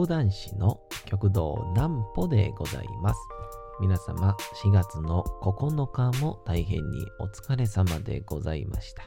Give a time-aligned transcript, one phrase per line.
[0.00, 3.20] 講談師の極道南歩でございます。
[3.82, 4.34] 皆様、
[4.64, 9.02] 4月の9日も大変にお疲れ様でございました。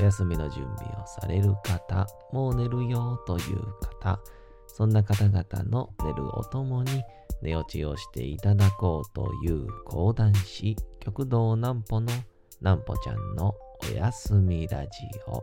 [0.00, 4.20] お休みの準備をされる方、もう寝るよという方、
[4.68, 7.02] そんな方々の寝るおともに
[7.42, 12.12] 寝落ちをしていただこうという講談師、極道南歩の
[12.60, 13.52] 南歩ちゃんの
[13.82, 14.90] おやすみラジ
[15.26, 15.42] オ。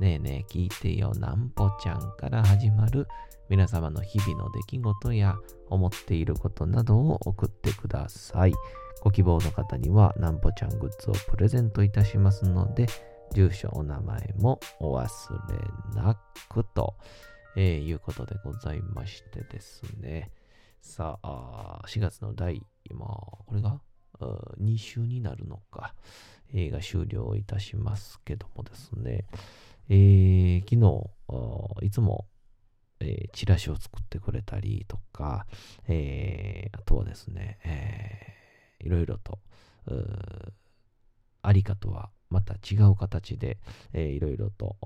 [0.00, 3.06] ねえねえ聞いてよなんぽちゃんから始まる
[3.48, 5.36] 皆様の日々の出来事や
[5.68, 8.52] 思っていることなどを送ってください。
[9.02, 12.86] ご希望の方にはなんぽちゃんグッズをプレゼントいたしますので、
[13.34, 15.06] 住所、お名前もお忘
[15.94, 16.96] れなくと、
[17.56, 20.32] えー、いうことでございましてですね。
[20.80, 23.80] さあ、4月の第、今、これが
[24.60, 25.94] ？2週になるのか、
[26.52, 29.26] 映画終了いたしますけどもですね、
[29.88, 32.26] えー、昨日、いつも、
[33.00, 35.46] えー、チラシを作ってくれたりとか、
[35.88, 39.38] えー、あとはですね、えー、いろいろと、
[41.42, 43.58] ありかとはまた違う形で、
[43.92, 44.76] えー、いろいろと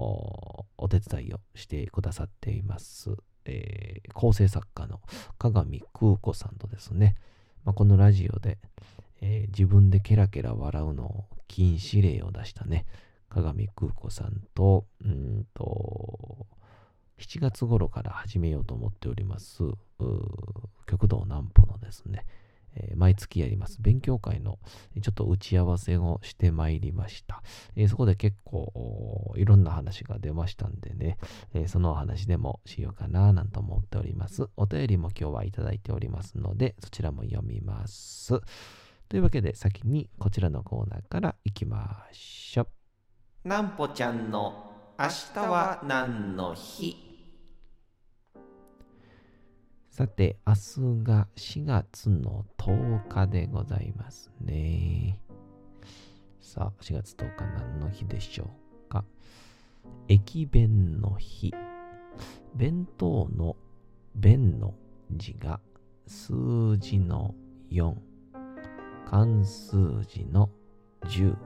[0.76, 3.10] お手伝いをしてくださっています、
[3.44, 5.00] えー、構成作家の
[5.38, 7.16] 鏡空子さんとですね、
[7.64, 8.58] まあ、このラジオで、
[9.20, 12.84] えー、自分でケラケラ笑うのを禁止令を出したね、
[13.28, 16.46] 鏡空子さんと、うんと、
[17.18, 19.62] 7月頃から始めようと思っております、
[20.86, 22.24] 極道南歩のですね、
[22.76, 24.58] えー、毎月やります勉強会の
[25.02, 27.42] ちょっと打ち合わせをしてまいりました。
[27.76, 31.18] えー、そこで結構いろんな話が出ましたんでね、
[31.54, 34.48] えー、そのお話でもしようかななんと思っております。
[34.56, 38.40] お便りも今日はいただいておりますので、そちらも読みます。
[39.08, 42.77] というわけで先にこちらのコーナーからいきましょう。
[43.44, 46.96] なんぽちゃんの明日は何の日？
[49.90, 55.20] さて、明日が4月の10日でございますね。
[56.40, 58.50] さあ、4月10日何の日でしょ
[58.86, 59.04] うか？
[60.08, 61.54] 駅弁の日。
[62.56, 63.56] 弁当の
[64.16, 64.74] 弁の
[65.12, 65.60] 字が
[66.08, 67.36] 数字の
[67.70, 67.94] 4、
[69.08, 70.50] 漢数字の
[71.04, 71.36] 10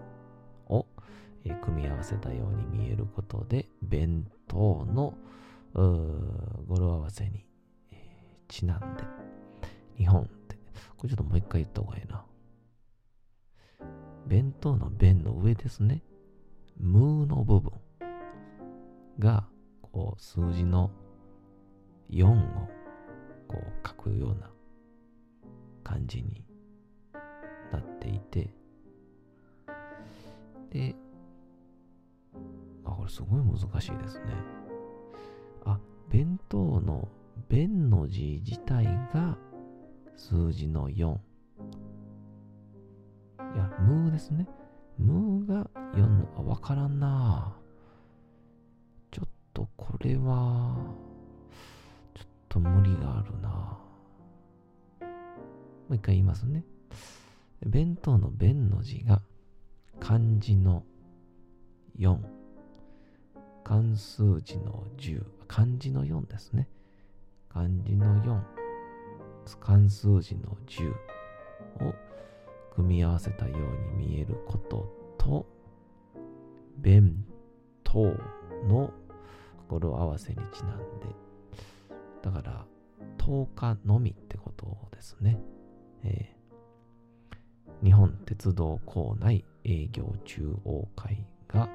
[1.50, 5.14] 組み合わせたように見えることで、弁当の
[5.74, 7.46] 語呂合わせに
[8.48, 9.04] ちなんで、
[9.96, 10.56] 日本って、
[10.96, 12.24] これちょっともう一回言った方がいいな。
[14.26, 16.02] 弁当の弁の上ですね。
[16.78, 17.72] ムーの部分
[19.18, 19.46] が、
[19.80, 20.90] こう、数字の
[22.10, 22.68] 4を、
[23.48, 24.50] こう、書くような
[25.82, 26.44] 感じに
[27.72, 28.54] なっていて、
[30.70, 30.94] で、
[33.12, 34.24] すごい難しいですね。
[35.66, 35.78] あ、
[36.08, 37.06] 弁当の
[37.50, 39.36] 弁の字自体が
[40.16, 40.94] 数字の4。
[40.94, 40.98] い
[43.54, 44.48] や、ムーですね。
[44.96, 47.54] ムーが4の、あ、わからんな
[49.10, 50.78] ちょっとこれは、
[52.14, 53.78] ちょっと無理があるなも
[55.90, 56.64] う一回言いますね。
[57.60, 59.20] 弁当の弁の字が
[60.00, 60.86] 漢字の
[61.98, 62.41] 4。
[63.72, 65.24] 漢数字の10。
[65.48, 66.68] 漢字の4ですね。
[67.48, 68.42] 漢字の4、
[69.60, 70.90] 漢数字の10
[71.88, 71.94] を
[72.74, 75.46] 組み合わせたように見えることと、
[76.76, 77.24] 弁
[77.82, 78.02] 当
[78.68, 78.92] の
[79.68, 81.06] 語呂合わせにちなんで、
[82.20, 82.66] だから、
[83.16, 85.40] 10日のみってことですね。
[86.04, 91.70] えー、日本鉄道構内営業中央会が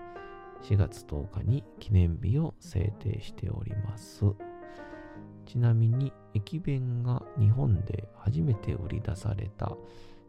[0.63, 4.25] 4月10日に記念日を制定しております。
[5.45, 9.71] ちなみに駅弁が日本で初めて売り出された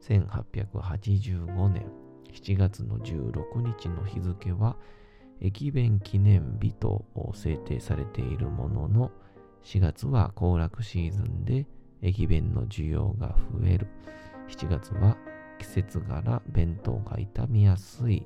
[0.03, 1.87] 1885年
[2.33, 4.77] 7月の16日の日付は
[5.41, 7.05] 駅弁記念日と
[7.35, 9.11] 制定されているものの
[9.65, 11.67] 4月は行楽シーズンで
[12.01, 13.89] 駅弁の需要が増える
[14.49, 15.17] 7月は
[15.59, 18.25] 季節柄弁当が傷みやすい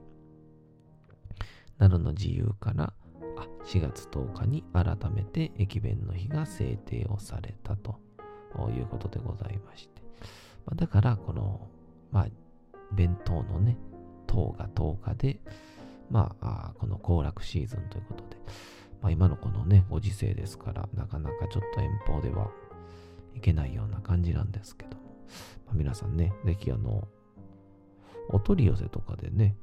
[1.82, 2.92] などの自由から
[3.36, 7.98] あ4月10日に改めて駅弁の日が制定をされたと
[8.70, 10.02] いうことでございまして。
[10.64, 11.68] ま、だから、この、
[12.12, 12.26] まあ、
[12.92, 13.76] 弁当のね、
[14.28, 15.40] 10が10日で、
[16.08, 18.36] まあ、この行楽シーズンということで、
[19.00, 22.48] まあ、今のこのね、ご時世ですから、なかなかちょっと遠方では
[23.34, 25.02] いけないような感じなんですけども、
[25.66, 27.08] まあ、皆さんね、ぜひあの、
[28.28, 29.56] お取り寄せとかでね、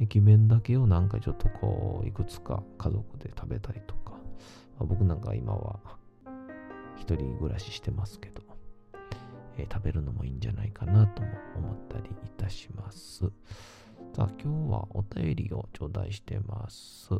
[0.00, 4.18] 駅弁だけをなんかちょっとこう、いくつか家族で食べたりとか、ま
[4.80, 5.80] あ、僕なんか今は
[6.96, 8.42] 一人暮らししてますけど、
[9.58, 13.30] えー、食べるのもいいんじゃないかなとも思ったりいたします。
[14.14, 17.10] さあ、今日はお便りを頂戴してます。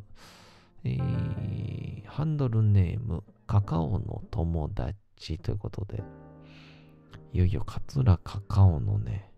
[0.85, 6.03] えー、ハンドルネーム、カカオの友達ということで、
[7.33, 9.31] いよいよ桂カカオのね、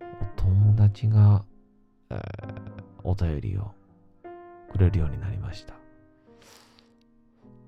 [0.00, 0.04] お
[0.40, 1.44] 友達が、
[2.10, 2.20] えー、
[3.04, 3.72] お便りを
[4.70, 5.74] くれるようになりました。
[5.74, 5.76] っ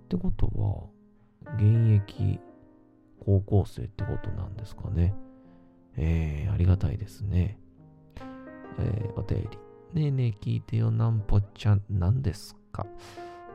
[0.08, 2.40] てことは、現役
[3.20, 5.14] 高校生ってことなんですかね。
[5.96, 7.58] えー、ありがたいですね。
[8.78, 9.58] えー、お便り。
[9.92, 12.86] ねえねえ聞いてよ、なんぽちゃん、何ですか？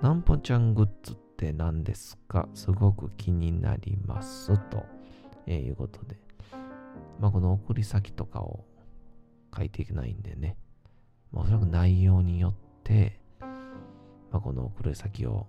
[0.02, 2.50] なんぽちゃんグッズって何ですか？
[2.54, 4.58] すごく気になります。
[4.70, 4.86] と、
[5.48, 6.20] えー、いうことで。
[7.20, 8.66] まあ、この送り先とかを
[9.56, 10.58] 書いていけないんでね。
[11.36, 12.54] まあ、おそらく内容によっ
[12.84, 13.48] て、ま
[14.34, 15.46] あ、この送り先を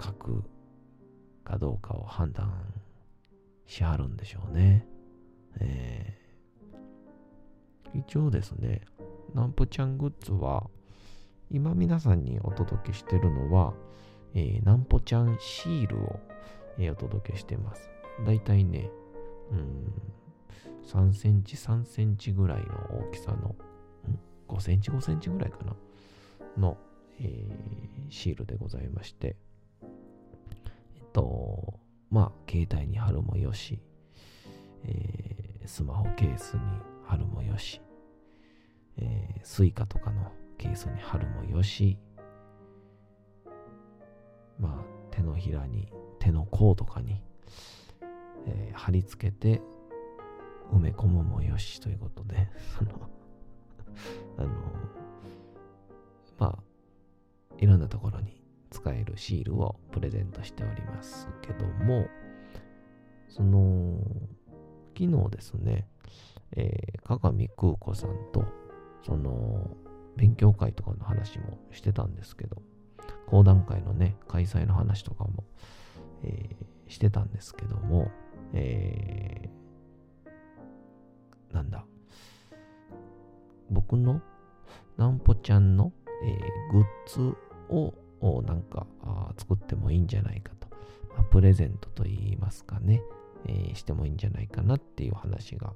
[0.00, 0.44] 書く
[1.42, 2.52] かどうかを判断
[3.66, 4.86] しはるんでしょうね。
[5.60, 8.82] えー、一応ですね、
[9.34, 10.68] なんぽちゃんグッズは、
[11.50, 13.72] 今皆さんにお届けしてるのは、
[14.34, 16.20] えー、なんぽちゃんシールを、
[16.78, 17.88] えー、お届けしてます。
[18.26, 18.90] だいたいね、
[19.50, 19.92] うん、
[20.86, 22.66] 3センチ、3センチぐらいの
[23.08, 23.56] 大きさの、
[24.58, 25.76] 5センチ、5センチぐらいかな、
[26.56, 26.76] の、
[27.20, 29.36] えー、シールでございまして、
[29.82, 31.78] えっと、
[32.10, 33.80] まあ、携帯に貼るもよし、
[34.84, 36.62] えー、スマホケースに
[37.06, 37.80] 貼るもよし、
[38.96, 41.96] えー、 Suica とかのケースに貼るもよし、
[44.58, 47.22] まあ、手のひらに、手の甲とかに、
[48.46, 49.62] えー、貼り付けて
[50.72, 53.08] 埋め込むもよしということで、その
[54.36, 54.48] あの、
[56.38, 56.58] まあ、
[57.58, 62.06] いろんなところに使えるシールをプレゼントしておりますけども、
[63.28, 63.98] その、
[64.96, 65.86] 昨日ですね、
[66.52, 68.44] えー、加賀美空子さんと、
[69.04, 69.70] その、
[70.16, 72.62] 勉強会とかの話もしてたんですけど、
[73.26, 75.44] 講談会のね、開催の話とかも、
[76.24, 78.10] えー、してたんですけども、
[78.52, 81.84] えー、なんだ、
[83.70, 84.20] 僕の
[84.96, 85.92] なんぽちゃんの、
[86.24, 87.36] えー、グッズ
[87.68, 87.94] を
[88.42, 88.86] なんか
[89.38, 90.68] 作ってもいいんじゃないかと、
[91.16, 93.02] まあ、プレゼントといいますかね、
[93.46, 95.72] えー、してもいいんじゃないかなっていう話が、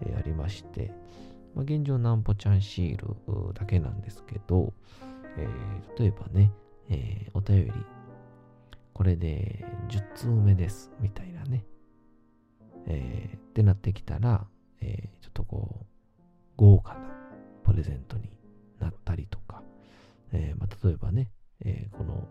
[0.00, 0.92] えー、ありまして、
[1.54, 4.72] まあ、現状なんぽちゃんシールだけなんですけど、
[5.36, 6.52] えー、例えばね、
[6.88, 7.72] えお便り、
[8.92, 11.64] これで10通目です、みたいなね。
[12.86, 14.46] えってなってきたら、
[14.80, 15.86] えちょっとこう、
[16.56, 17.21] 豪華な
[17.64, 18.30] プレゼントに
[18.78, 19.62] なったりとか、
[20.32, 21.30] えまあ、例えばね、
[21.64, 22.28] えー、この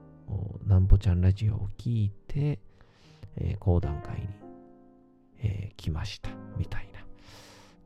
[0.65, 2.59] なんぼちゃんラジオを聞いて、
[3.37, 4.27] えー、講談会に、
[5.43, 6.99] え、来ましたみたいな。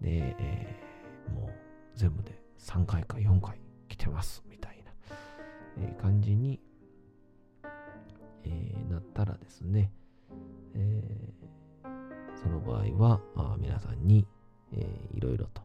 [0.02, 0.75] で、え、
[1.34, 1.52] もう
[1.96, 4.92] 全部で3回か4回来てますみたいな、
[5.80, 6.60] え、感じに、
[8.44, 9.92] え、なったらですね、
[10.74, 11.34] え、
[12.36, 14.28] その場合はあ皆さんに、
[14.74, 15.62] えー、いろいろと、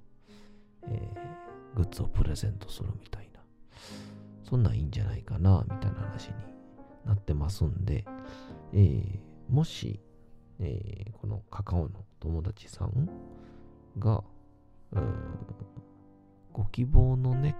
[0.84, 1.39] えー、
[1.74, 3.40] グッズをプレゼントするみたいな。
[4.44, 6.34] そんなんいいんじゃないかな、みたいな話に
[7.06, 8.04] なってますんで、
[8.72, 10.00] えー、もし、
[10.58, 13.08] えー、このカカオの友達さん
[13.98, 14.22] が、
[16.52, 17.56] ご希望のね、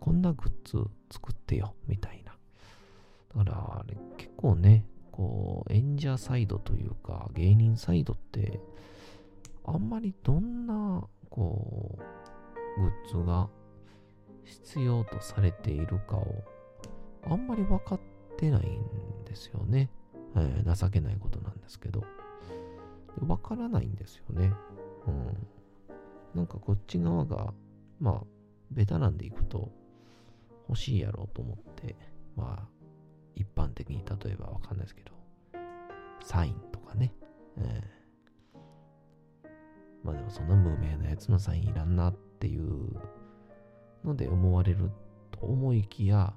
[0.00, 2.32] こんなグッズ作ってよ、みたいな。
[3.44, 8.60] だから、あれ結構ね、こう、演者サイドというか、芸人サイドって、
[9.64, 12.02] あんまりどんな、こう、
[12.78, 13.48] グッズが
[14.44, 16.44] 必要とされているかを
[17.24, 18.00] あんまり分かっ
[18.36, 19.90] てないんですよね。
[20.36, 22.04] えー、情けないことなんですけど。
[23.20, 24.52] 分からないんですよね。
[25.06, 25.46] うん。
[26.34, 27.52] なんかこっち側が、
[28.00, 28.26] まあ、
[28.70, 29.70] ベタなんでいくと
[30.68, 31.96] 欲しいやろうと思って、
[32.36, 32.68] まあ、
[33.34, 35.12] 一般的に例えばわかんないですけど、
[36.22, 37.12] サインとかね。
[37.56, 39.48] えー、
[40.04, 42.96] まあでもそんな無名なやつのサインいらんなってっていう
[44.04, 44.92] ので思われる
[45.32, 46.32] と思いきや、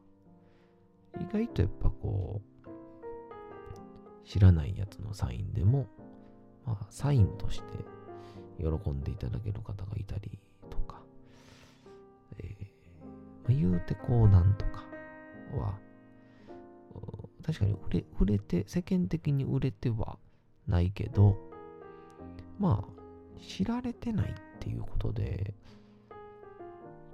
[1.20, 5.86] 意外とやっぱこう、知らないやつのサインでも、
[6.66, 7.66] まあ、サインとして
[8.58, 10.40] 喜んでいただける方がいたり
[10.72, 11.04] とか、
[12.40, 12.66] えー
[13.04, 14.84] まあ、言うてこうなんとか
[15.54, 15.78] は、
[17.46, 20.18] 確かに売れ売れて、世間的に売れては
[20.68, 21.38] ないけど、
[22.58, 23.02] まあ、
[23.40, 25.54] 知られてないっていうことで、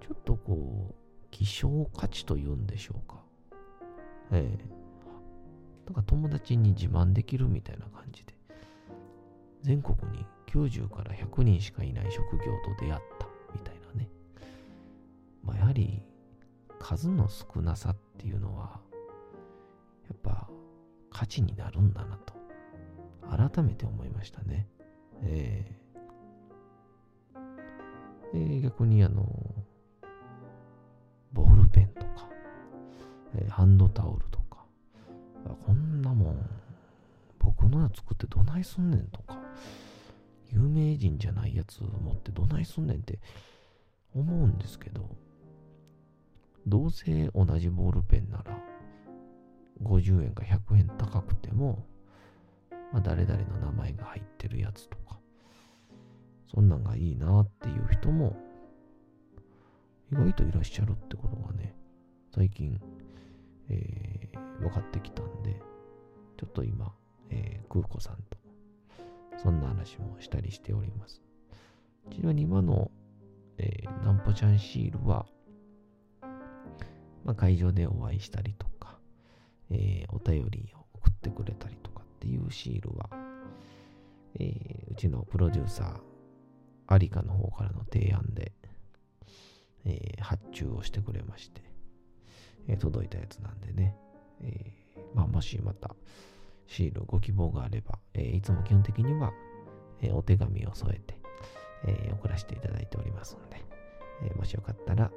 [0.02, 0.96] ちょっとこう、
[1.32, 3.22] 希少価値というんでしょうか。
[4.32, 4.78] ええ
[5.88, 8.34] だか友達に自慢できるみたいな感じで、
[9.62, 14.10] 全国に90から100人しかいない職業と出会ったみたいなね。
[15.44, 16.04] まあ、やはり
[16.80, 18.82] 数の少なさっていうのは、
[20.10, 20.50] やっぱ
[21.10, 22.34] 価値になるんだなと、
[23.30, 24.68] 改めて思いましたね。
[25.22, 29.26] えー、で逆にあの、
[31.68, 32.30] ペンとか、
[33.36, 34.66] え、ハンドタオルとか、
[35.66, 36.50] こんなもん、
[37.40, 39.40] 僕のやつ作ってどないすんねんとか、
[40.52, 43.20] 有名人じゃないやつ持ってどないすんねんって
[44.16, 45.10] 思うんですけど、
[46.66, 48.58] どうせ同じボールペンなら、
[49.84, 51.86] 50円か100円高くても、
[52.92, 55.20] まあ、誰々の名前が入ってるやつとか、
[56.54, 58.36] そんなんがいいなっていう人も、
[60.12, 61.76] 意外といらっしゃるってことがね、
[62.34, 62.80] 最近、
[63.70, 65.60] えー、分かってきたんで、
[66.38, 66.94] ちょっと今、
[67.30, 68.38] えー、空子さんと、
[69.38, 71.22] そんな話もしたりしております。
[72.12, 72.90] ちなみに今の、
[73.58, 75.26] えー、ナンポちゃんシールは、
[77.26, 79.00] まあ、会場でお会いしたりとか、
[79.70, 83.10] えー、お便りを送ってくれたりとかっていうシールは、
[84.40, 86.00] えー、うちのプロデューサー、
[86.88, 88.54] アリカの方からの提案で、
[89.88, 91.62] えー、発注をしてくれまして、
[92.68, 93.96] えー、届いたやつなんでね、
[94.44, 94.74] え、
[95.16, 95.96] まあ、もしまた
[96.68, 99.32] シールご希望があれば、えいつも基本的には、
[100.02, 101.18] えお手紙を添えて、
[101.88, 103.64] え送らせていただいておりますんで、
[104.24, 105.10] えもしよかったら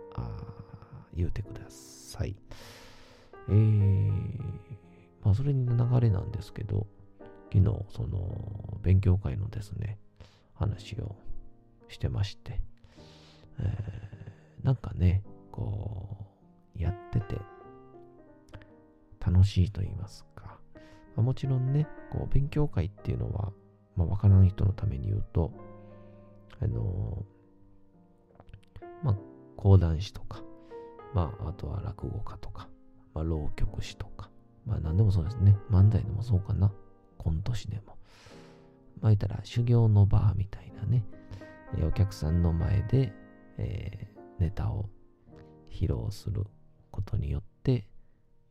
[1.13, 2.37] 言うてください。
[3.49, 3.53] え、
[5.25, 6.87] まあ、それに流れなんですけど、
[7.53, 9.99] 昨日、その、勉強会のですね、
[10.55, 11.17] 話を
[11.89, 12.61] してまして、
[13.59, 14.10] え、
[14.63, 16.27] なんかね、こ
[16.77, 17.41] う、やってて、
[19.25, 20.59] 楽しいと言いますか。
[21.17, 23.53] まあ、もちろんね、こう、勉強会っていうのは、
[23.97, 25.53] まあ、わからない人のために言うと、
[26.61, 29.17] あのー、まあ、
[29.57, 30.43] 講談師とか、
[31.15, 32.69] まあ、あとは落語家とか、
[33.15, 34.31] まあ、浪曲師とか、
[34.67, 35.57] まあ、何でもそうですね。
[35.71, 36.73] 漫才でもそうかな。
[37.19, 37.97] コント師でも。
[39.01, 41.05] まあ、言ったら、修行の場みたいなね、
[41.79, 43.13] えお客さんの前で、
[43.59, 44.89] えー、ネタを
[45.71, 46.45] 披露する
[46.91, 47.87] ことによって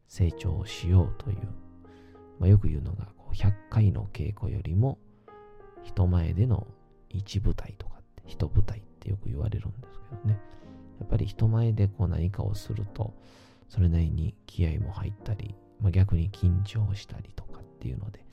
[0.08, 1.38] 成長しようという、
[2.40, 4.98] まあ、よく言うのがこう100回の稽古よりも
[5.84, 6.68] 人前での
[7.10, 10.40] 一舞台とかって一舞台ってよく言われるんですけどね。
[11.00, 13.14] やっぱり人前でこう何かをすると
[13.70, 18.26] それなりに気合も入ったり、まあ、逆に緊張したりとかっていうので、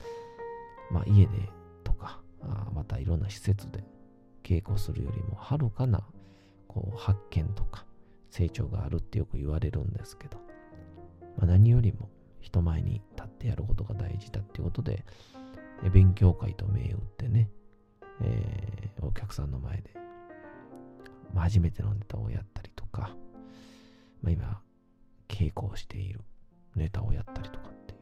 [0.91, 1.49] まあ、家で
[1.83, 3.83] とかあまたいろんな施設で
[4.43, 6.01] 稽古するよりもはるかな
[6.67, 7.85] こう発見とか
[8.29, 10.37] 成長があるってよく言われるんですけど、
[11.37, 12.09] まあ、何よりも
[12.41, 15.05] 人前に立ってやることが大事だっていうことで、
[15.91, 17.49] 勉強会と銘打ってね、
[18.21, 19.91] えー、お客さんの前で、
[21.35, 23.15] 初めてのネタをやったりとか、
[24.21, 24.61] まあ、今、
[25.27, 26.21] 稽古をしている
[26.75, 27.99] ネタをやったりとかっていう、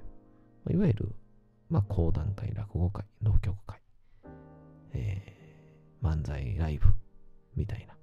[0.66, 1.16] まあ、いわゆる、
[1.70, 3.82] まあ、講談会、落語会、浪曲会、
[4.94, 6.88] えー、漫才、ライブ
[7.56, 7.95] みたいな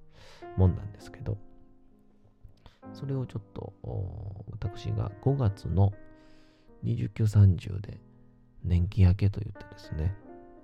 [0.56, 1.38] もんなんですけど、
[2.92, 3.72] それをちょっと、
[4.50, 5.92] 私が5月の
[6.84, 8.00] 29、30で
[8.64, 10.14] 年季明けと言ってですね、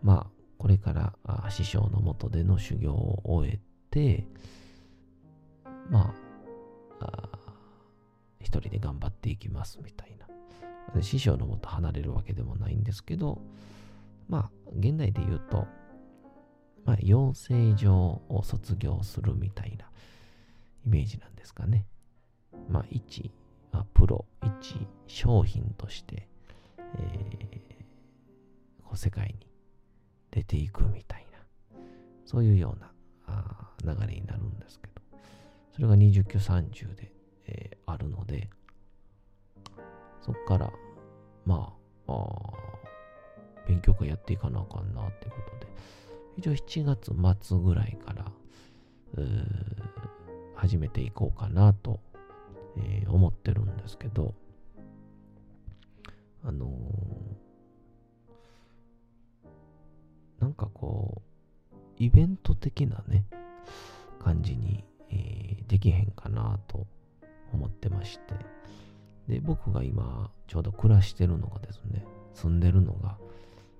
[0.02, 4.26] まあ、これから師匠のもとでの修行を終えて、
[5.90, 6.14] ま
[7.00, 7.38] あ、
[8.40, 10.16] 一人で頑張っていきますみたい
[10.94, 11.02] な。
[11.02, 13.42] 師匠のもと離れるわけでもないんですけど、
[14.28, 15.66] まあ、現代で言うと、
[16.88, 19.84] まあ、養成所を卒業するみたいな
[20.86, 21.84] イメージなんですかね。
[22.70, 23.30] まあ、一、
[23.70, 26.26] まあ、プロ、一商品として、
[26.78, 29.46] えー、こう世界に
[30.30, 31.78] 出ていくみたいな、
[32.24, 32.90] そういうような
[33.26, 34.94] あ流れになるんですけど、
[35.74, 37.12] それが29、30で、
[37.48, 38.48] えー、あるので、
[40.22, 40.72] そっから、
[41.44, 41.70] ま
[42.06, 42.16] あ、あ
[43.66, 45.70] 勉強会やっていかなあかんなってことで、
[46.38, 47.12] 一応7月
[47.46, 48.32] 末ぐらいから、
[50.54, 52.00] 始めていこうかなと
[52.80, 54.34] えー、思ってるんですけど、
[56.44, 56.68] あのー
[60.40, 61.20] なんかこ
[61.72, 63.24] う、イベント的なね、
[64.22, 66.86] 感じに、えーできへんかなと
[67.52, 68.34] 思ってまして。
[69.26, 73.18] で、僕が今、ちょうど暮らしてるのがですね、住んでるのが、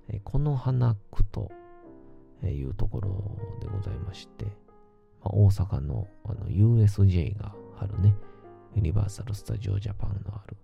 [0.09, 1.49] えこの花区と
[2.47, 3.09] いうところ
[3.59, 4.51] でございまして、ま
[5.25, 8.15] あ、大阪のあの USJ があるね、
[8.75, 10.57] ユニバーサル・スタジオ・ジャパンのある、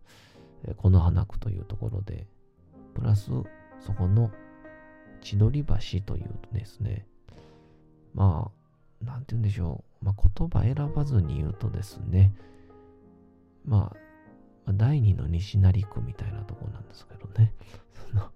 [0.65, 2.25] えーこの花区というところで、
[2.94, 3.29] プラス
[3.79, 4.32] そこの
[5.22, 7.05] 千鳥橋というですね、
[8.13, 8.51] ま
[9.01, 12.34] あ、なんて言うんでしょう、まあ、言葉選ばずに言うとですね、
[13.65, 13.98] まあ、
[14.65, 17.53] まあ第二の西成区みたいなところなんですけどね、
[18.10, 18.32] そ の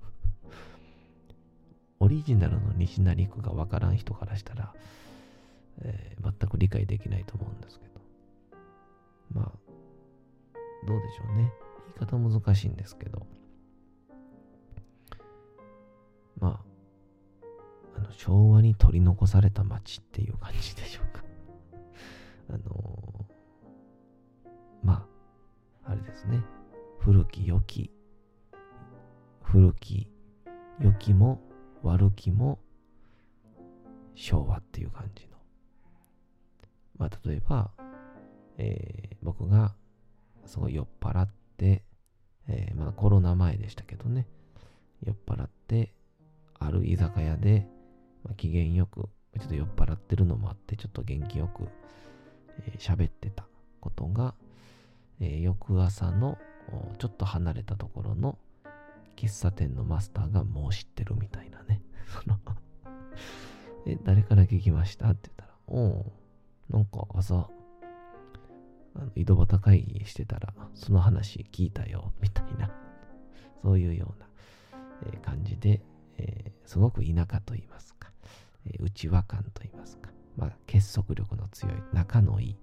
[2.00, 4.74] オリジナルの西成区がわからん人からしたら、
[5.82, 7.91] えー全く理解できないと思うんですけど。
[9.34, 9.51] まあ、
[10.86, 11.51] どうでしょうね。
[11.98, 13.25] 言い方難しいんですけど。
[16.39, 21.24] まあ、あの昭和に取り残された街っていう感じでしょうか。
[22.50, 23.39] あのー
[24.84, 25.08] ま
[25.86, 26.41] あ、あれですね。
[27.00, 27.91] 古き良き、
[29.41, 30.10] 古き
[30.79, 31.41] 良きも
[31.83, 32.59] 悪きも
[34.15, 35.38] 昭和っていう感じの。
[36.98, 37.71] まあ、例えば、
[38.57, 39.75] えー僕が
[40.45, 41.83] すごい酔っ払って、
[42.48, 44.27] えーまだコロナ前でしたけどね、
[45.03, 45.93] 酔っ払って、
[46.57, 47.67] ある居酒屋で、
[48.24, 49.09] まあ、機嫌よく、
[49.39, 51.67] ちょっと酔っ払ってるのもあって、ちょっと元気よく
[52.67, 53.45] えー喋、ってた
[53.79, 54.33] ことが、
[55.19, 56.38] えー翌朝の
[56.98, 58.38] ちょっと離れたところの
[59.27, 61.81] 喫茶店のマスターがもう知ってるみたいなね。
[62.07, 62.38] その
[63.85, 65.09] え、誰から聞きました？
[65.09, 66.11] って言ったら、おう、
[66.70, 67.50] なんか朝、
[68.96, 72.72] あの井戸端会議してたら、その話聞いたよ、みたいな、
[73.61, 74.27] そういうような、
[75.03, 75.81] えー感じで、
[76.17, 78.11] えーすごく田舎と言いますか、
[78.65, 82.57] えー内輪感と言いますか、まあ、結束力の強い、仲のいい、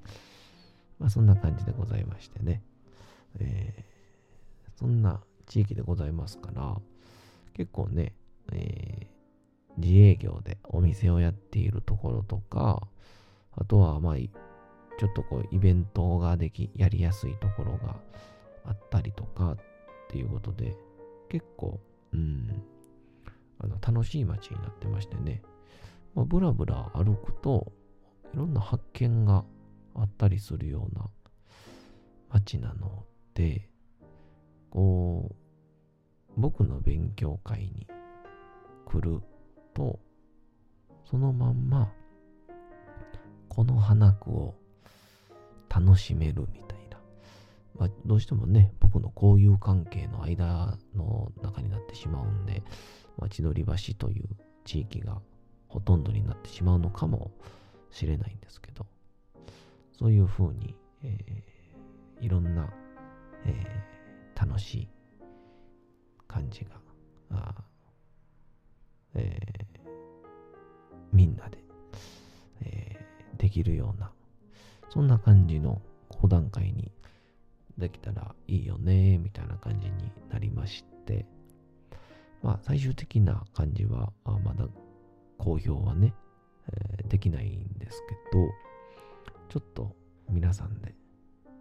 [0.98, 2.62] まあ、そんな感じでございましてね、
[3.38, 3.96] えー
[4.78, 6.76] そんな地域でございますから、
[7.54, 8.14] 結構ね、
[8.52, 9.16] えー
[9.78, 12.86] 自営業でお店をやっているところとか、
[13.52, 17.96] あとは、まあ、ちょっとこう、イベントができ、やりやすいところが
[18.64, 19.56] あったりとかっ
[20.08, 20.76] ていうことで、
[21.28, 21.80] 結構、
[22.12, 22.62] うん、
[23.58, 25.42] あの楽しい街になってましてね、
[26.14, 27.72] まあ、ブラブラ歩くと、
[28.32, 29.44] いろんな発見が
[29.94, 31.08] あったりするような
[32.30, 33.04] 街なの
[33.34, 33.68] で、
[34.76, 35.34] こう、
[36.36, 37.86] 僕の勉強会に
[38.84, 39.22] 来る
[39.72, 39.98] と、
[41.06, 41.90] そのまんま、
[43.48, 44.54] この花区を
[45.70, 46.98] 楽しめるみたいな。
[47.78, 52.62] まあ、どうしてもね、僕の交友関係の間の中になってしまうんで、
[53.16, 54.28] まあ、千鳥橋という
[54.66, 55.22] 地域が
[55.68, 57.30] ほとんどになってしまうのかも
[57.90, 58.84] しれないんですけど、
[59.98, 61.56] そういうふうに、えー
[62.18, 62.66] いろんな、
[63.44, 63.95] えー
[64.38, 64.88] 楽しい
[66.28, 66.70] 感じが、
[67.30, 67.54] あ
[69.14, 69.66] えー
[71.12, 71.58] みんなで、
[72.62, 74.10] えーできるような、
[74.88, 76.90] そんな感じの講談会に
[77.76, 81.26] できたらいいよね、みたいな感じになりまして、
[82.42, 84.66] まあ、最終的な感じは、あまだ
[85.38, 86.14] 公表はね、
[86.72, 88.48] えーできないんですけど、
[89.48, 89.94] ちょっと
[90.28, 90.94] 皆さんで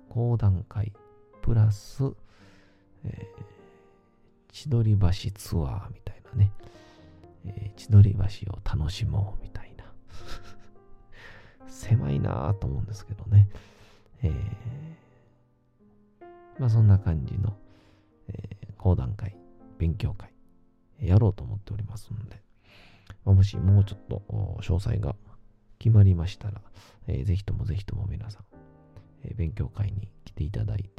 [0.10, 0.94] 講談会
[1.42, 2.04] プラス、
[3.06, 3.46] えー
[4.52, 6.52] 千鳥橋ツアーみたいなね、
[7.46, 8.20] えー千鳥橋
[8.52, 9.86] を楽しもうみたいな。
[11.68, 13.50] 狭いなぁと思うんですけどね。
[14.24, 14.86] えー
[16.58, 17.58] まあそんな感じの、
[18.30, 19.36] え講談会、
[19.78, 20.32] 勉強会、
[21.02, 22.42] やろうと思っておりますので、
[23.26, 24.24] まあもしもうちょっと
[24.62, 25.16] 詳細が
[25.80, 26.62] 決まりましたら、
[27.08, 28.46] えーぜひともぜひとも皆さん、
[29.24, 30.95] え勉強会に来ていただいて、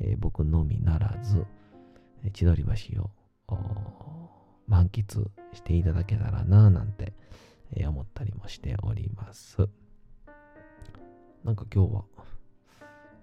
[0.00, 1.44] えー僕のみならず、
[2.32, 3.10] 千鳥橋を
[4.66, 7.12] 満喫していただけたらなぁなんて、
[7.72, 9.68] えー思ったりもしております。
[11.44, 12.04] なんか今日は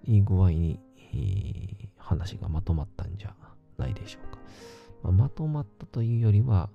[0.04, 3.34] いい具合に、えー話がまとまったんじゃ
[3.78, 4.38] ないでしょうか。
[5.02, 6.68] まあまとまったというよりは、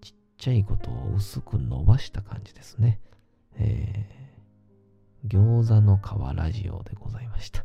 [0.00, 3.00] ちっちゃいことを薄く伸ばした感じですね。
[3.56, 4.18] えー
[5.26, 7.64] 餃子の皮ラジオでございました。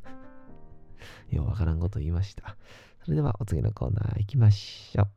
[1.32, 2.58] ようわからんこと言いました。
[3.04, 5.08] それではお次のコーナー行きましょう。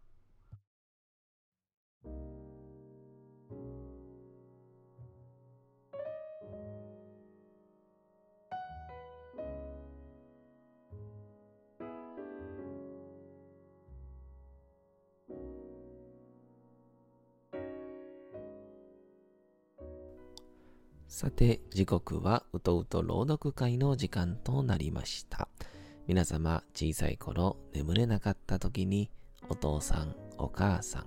[21.08, 25.48] さて、時刻はうとうと朗読会の時間となりました。
[26.06, 29.10] 皆様、小さい頃眠れなかった時に、
[29.48, 31.06] お父さん、お母さん、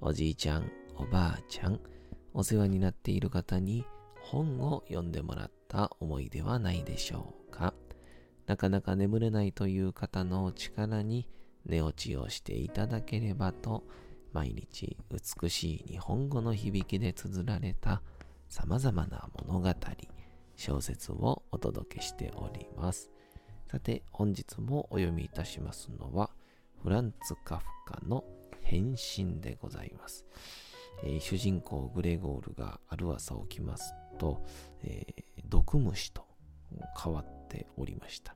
[0.00, 1.78] おじいちゃん、おばあちゃん、
[2.34, 3.84] お世話になっている方に
[4.20, 7.74] 本を読んでもらった思いではないでしょうか？
[8.46, 11.28] なかなか眠れないという方の力に
[11.64, 13.84] 寝落ちをしていただければと、
[14.32, 18.02] 毎日美しい日本語の響きで綴られた
[18.48, 19.72] 様々な物語、
[20.56, 23.12] 小説をお届けしております。
[23.70, 26.30] さて、本日もお読みいたしますのは、
[26.82, 28.24] フランツ・カフカの
[28.62, 30.26] 変身でございます。
[31.04, 34.44] えー主人公グレゴールがある朝起きますと、
[34.82, 36.26] えー毒虫と
[37.00, 38.34] 変わっておりました。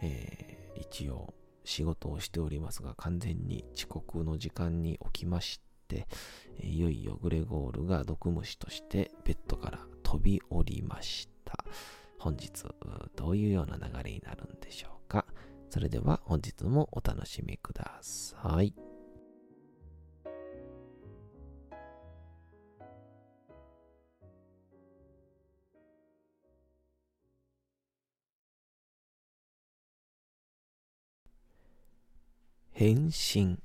[0.00, 6.08] えー一応仕事をしておりますが完全に遅刻の時間に起きまして、
[6.58, 11.66] えいよいよグレゴールが毒虫としてベッドから飛び降りました。
[12.26, 12.50] 本日
[13.14, 15.24] どういうような流れになるんでしょうか？
[15.70, 18.74] それでは本日もお楽しみください。
[32.72, 33.60] 変身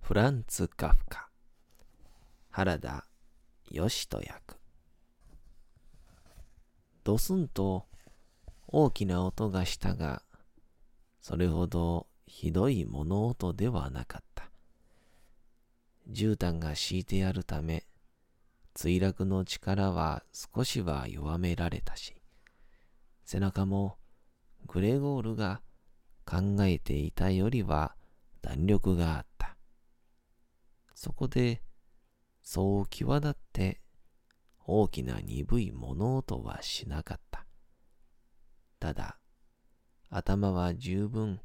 [0.00, 1.28] フランツ・カフカ
[2.50, 3.06] 原田
[3.70, 4.61] 義人役
[7.04, 7.86] ドスンと
[8.68, 10.22] 大きな音がしたが
[11.20, 14.50] それほどひどい物音ではなかった
[16.10, 17.84] 絨毯が敷いてあるため
[18.74, 22.14] 墜落の力は少しは弱められたし
[23.24, 23.96] 背中も
[24.66, 25.60] グレゴールが
[26.24, 27.94] 考えていたよりは
[28.40, 29.56] 弾力があった。
[30.94, 31.62] そこで、
[32.42, 33.81] そう際立って
[34.64, 37.46] 大きな鈍い物音はしなかった。
[38.78, 39.18] ただ、
[40.10, 41.40] 頭は十分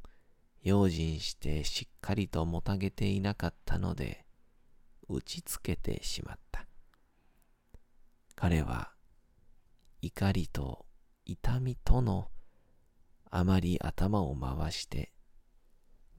[0.62, 4.26] 用心してしっかりともたげていなかったので、
[5.08, 6.68] 打ちつけてしまった。
[8.36, 8.92] 彼は
[10.02, 10.86] 怒りと
[11.26, 12.30] 痛みとの
[13.32, 15.12] あまり頭を回して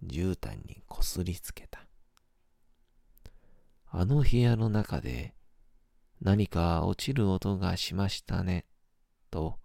[0.05, 1.87] 絨毯にこすりつけた。
[3.91, 5.35] あの部屋の中で
[6.21, 8.67] 何か落ちる音がしましたね、
[9.31, 9.59] と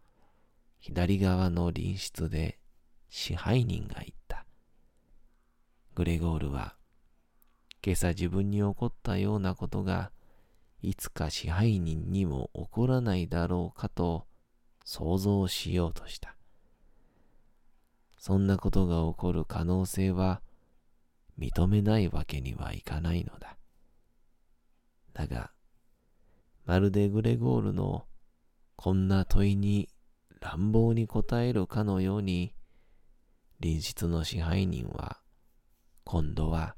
[0.79, 2.59] 左側の隣室で
[3.09, 4.45] 支配人が言った。
[5.95, 6.75] グレゴールは
[7.85, 10.11] 今朝自分に起こったようなことが
[10.81, 14.25] いつか支配人にも起こらないだろうかと
[14.85, 16.35] 想像しようとした。
[18.17, 20.41] そんなことが起こる可能性は
[21.37, 23.57] 認めないわけにはいかないのだ。
[25.13, 25.51] だが、
[26.65, 28.05] まるでグレゴールの
[28.75, 29.89] こんな問いに
[30.39, 32.53] 乱暴に答えるかのように、
[33.61, 35.19] 隣室の支配人は、
[36.03, 36.75] 今度は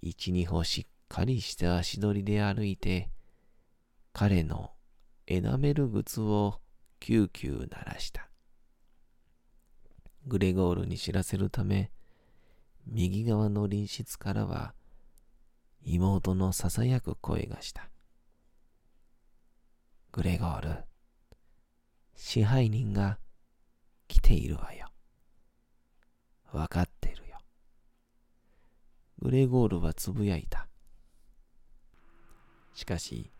[0.00, 3.10] 一二歩しっかりした足取りで歩いて、
[4.12, 4.70] 彼の
[5.26, 6.60] エナメル靴を
[7.00, 8.28] キューキュー鳴らした。
[10.26, 11.90] グレゴールに知らせるため、
[12.86, 14.74] 右側の隣室からは、
[15.84, 17.91] 妹の囁く声がした。
[20.14, 20.84] グレゴール、
[22.14, 23.18] 支配人が
[24.08, 24.92] 来ているわよ。
[26.52, 27.38] わかってるよ。
[29.20, 30.68] グレゴールはつぶやいた。
[32.74, 33.32] しかし、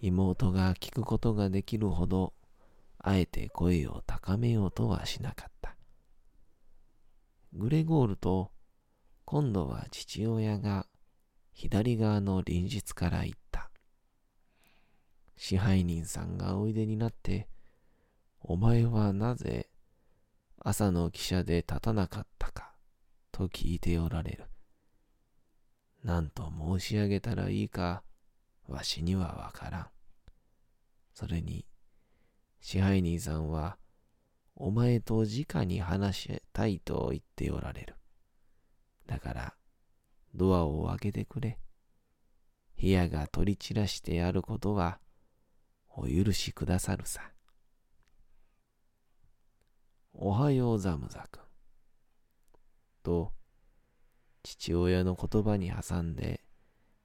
[0.00, 2.34] 妹が聞くことができるほど、
[2.98, 5.76] あえて声を高めようとはしなかった。
[7.52, 8.52] グレゴールと
[9.24, 10.86] 今度は父親が
[11.52, 13.49] 左側の隣室から言った。
[15.42, 17.48] 支配人さんがおいでになって、
[18.42, 19.70] お前はなぜ
[20.58, 22.74] 朝の汽車で立たなかったか
[23.32, 24.44] と聞いておられる。
[26.04, 28.02] なんと申し上げたらいいか、
[28.68, 29.86] わしにはわからん。
[31.14, 31.64] それに、
[32.60, 33.78] 支配人さんは、
[34.56, 37.96] お前と直に話したいと言っておられる。
[39.06, 39.54] だから、
[40.34, 41.58] ドアを開けてくれ。
[42.78, 45.00] 部屋が取り散らしてあることは、
[45.96, 47.32] お許しくださるさ。
[50.12, 51.42] おはようザムザ君。
[53.02, 53.32] と、
[54.42, 56.44] 父親の言葉に挟んで、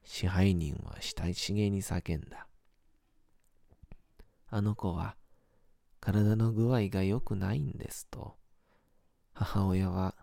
[0.04, 2.46] 支配人は親しげに叫んだ。
[4.48, 5.16] あの子は、
[6.00, 8.36] 体の具合が良くないんですと。
[9.32, 10.14] 母親は、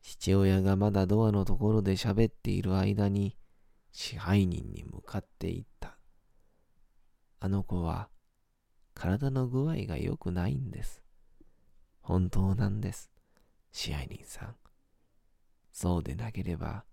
[0.00, 3.36] 父親がまだドアのところで喋っている間に、
[3.92, 5.93] 支配人に向かって言った。
[7.44, 8.08] あの子は
[8.94, 11.02] 体の具合が良くないんです。
[12.00, 13.10] 本当なんです。
[13.70, 14.56] 支配人さん。
[15.70, 16.86] そうでなければ、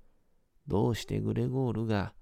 [0.68, 2.14] どうしてグレゴールが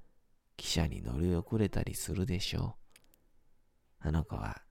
[0.58, 2.76] 汽車に乗り遅れたりするでしょ
[4.04, 4.08] う。
[4.08, 4.62] あの子は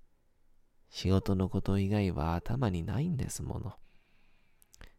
[0.88, 3.73] 仕事のこと以外は頭にないんですもの。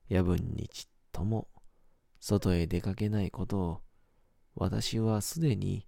[0.10, 1.48] 夜分にちっとも
[2.20, 3.82] 外へ出かけないことを
[4.56, 5.88] 私はすでに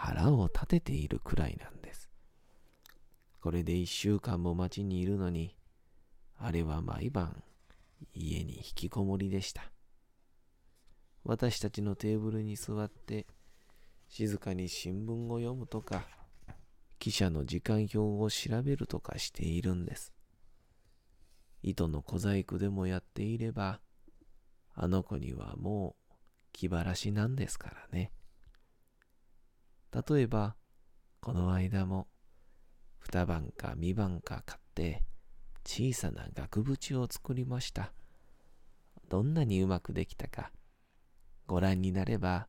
[0.00, 2.08] 腹を立てているくらいなんです。
[3.40, 5.56] これで一週間も町にいるのに、
[6.36, 7.42] あれは毎晩
[8.14, 9.72] 家に引きこもりでした。
[11.24, 13.26] 私たちのテーブルに座って
[14.06, 16.06] 静かに新聞を読むとか、
[17.00, 20.12] 記者の時間表を調べるとかしているんです。
[21.60, 23.80] 糸の小細工でもやっていれば、
[24.74, 26.14] あの子にはもう
[26.52, 28.12] 気晴らしなんですからね。
[29.92, 30.56] 例えば、
[31.20, 32.08] この間も、
[32.98, 35.04] 二晩か三晩か買って、
[35.64, 37.92] 小さな額縁を作りました。
[39.08, 40.50] どんなにうまくできたか、
[41.46, 42.48] ご覧になれば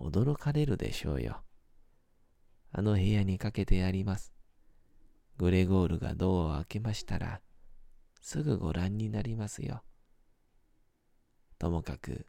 [0.00, 1.42] 驚かれるでしょうよ。
[2.72, 4.32] あの部屋にかけてやります。
[5.36, 7.40] グレゴールがドアを開けましたら、
[8.20, 9.82] すぐご覧になりますよ。
[11.58, 12.26] ともかく、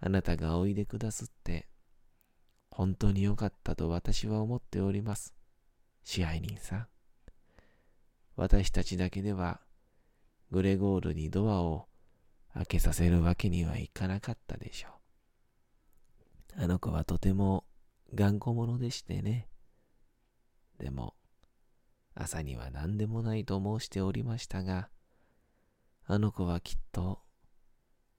[0.00, 1.68] あなたがおいでくだすって、
[2.74, 5.32] 本当によかったと私は思っております。
[6.02, 6.86] 支配人さん。
[8.34, 9.60] 私たちだけでは、
[10.50, 11.86] グレゴールにドアを
[12.52, 14.88] 開けさせるわけにはいかなかったでしょ
[16.58, 16.64] う。
[16.64, 17.64] あの子はとても
[18.12, 19.46] 頑固者でしてね。
[20.80, 21.14] でも、
[22.16, 24.88] 朝には何でもないと申しておりましたが、
[26.06, 27.20] あの子はきっと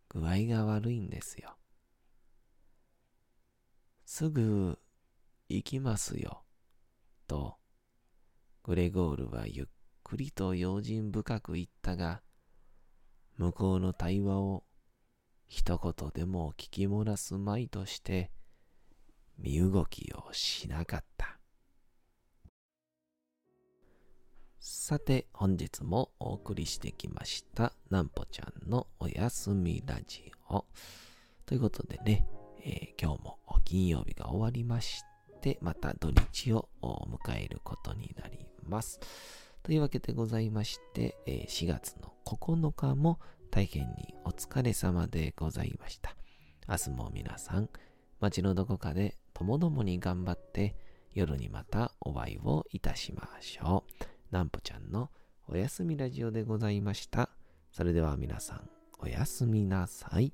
[0.07, 1.57] 具合が悪いんですよ。
[4.05, 4.77] すぐ
[5.49, 6.43] 行きますよ。
[7.27, 7.57] と、
[8.63, 9.65] グレゴールはゆっ
[10.03, 12.21] くりと用心深く言ったが、
[13.37, 14.63] 向こうの対話を
[15.47, 18.31] 一言でも聞き漏らすまいとして、
[19.39, 21.39] 身動きをしなかった。
[24.59, 30.65] さて、本日もお送りしてきました、なんぽちゃんのおやすみラジオ。
[31.47, 32.27] ということでね、
[32.63, 35.03] えー、今日も金曜日が終わりまし
[35.41, 38.99] て、また土日を迎えることになります。
[39.63, 43.19] というわけでございまして、4月の9日も
[43.51, 46.15] 大変にお疲れ様でございました。
[46.67, 47.69] 明日も皆さん、
[48.19, 50.75] 街のどこかでともどもに頑張って、
[51.13, 53.85] 夜にまたお会いをいたしましょ
[54.31, 54.33] う。
[54.33, 55.09] なんぽちゃんの
[55.47, 57.29] おやすみラジオでございました。
[57.71, 60.33] それでは皆さん、おやすみなさい。